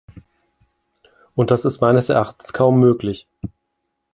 [1.35, 3.27] Und das ist meines Erachtens kaum möglich.